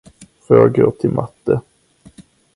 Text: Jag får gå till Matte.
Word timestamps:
Jag 0.47 0.47
får 0.47 0.69
gå 0.69 0.91
till 0.91 1.09
Matte. 1.11 1.61